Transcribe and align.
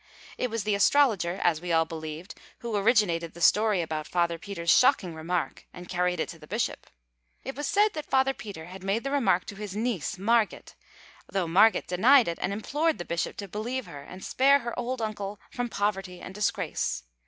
It 0.35 0.49
was 0.49 0.63
the 0.63 0.73
astrologer, 0.73 1.39
as 1.43 1.61
we 1.61 1.71
all 1.71 1.85
believed, 1.85 2.33
who 2.61 2.75
originated 2.75 3.35
the 3.35 3.39
story 3.39 3.83
about 3.83 4.07
Father 4.07 4.39
Peter’s 4.39 4.75
shocking 4.75 5.13
remark 5.13 5.67
and 5.75 5.87
carried 5.87 6.19
it 6.19 6.27
to 6.29 6.39
the 6.39 6.47
bishop. 6.47 6.87
It 7.43 7.55
was 7.55 7.67
said 7.67 7.89
that 7.93 8.07
Father 8.09 8.33
Peter 8.33 8.65
had 8.65 8.81
made 8.83 9.03
the 9.03 9.11
remark 9.11 9.45
to 9.45 9.55
his 9.55 9.75
niece, 9.75 10.17
Marget, 10.17 10.73
though 11.31 11.47
Marget 11.47 11.85
denied 11.85 12.27
it 12.27 12.39
and 12.41 12.51
implored 12.51 12.97
the 12.97 13.05
bishop 13.05 13.37
to 13.37 13.47
believe 13.47 13.85
her 13.85 14.01
and 14.01 14.25
spare 14.25 14.57
her 14.61 14.73
old 14.79 15.03
uncle 15.03 15.39
from 15.51 15.69
poverty 15.69 16.19
and 16.19 16.33
disgrace. 16.33 17.03